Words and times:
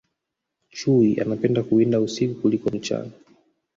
chui 0.77 1.19
anapenda 1.21 1.63
kuwinda 1.63 1.99
usiku 2.01 2.41
kuliko 2.41 2.69
mchana 2.69 3.11